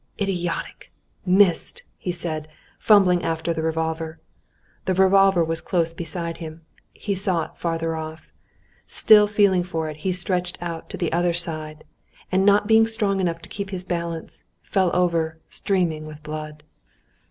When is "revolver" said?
3.61-4.19, 4.95-5.43